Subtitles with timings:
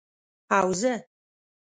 [0.57, 0.93] او زه،